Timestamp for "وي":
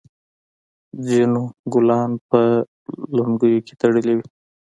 4.17-4.25